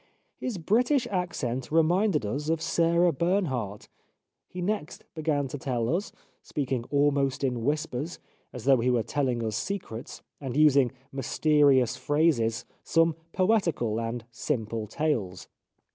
[0.39, 3.87] His British accent reminded us of Sarah Bernhardt...,
[4.47, 8.17] He next began to tell us, speaking almost in whispers,
[8.51, 14.87] as though he were telling us secrets, and using mysterious phrases, some poetical and simple
[14.87, 15.47] tales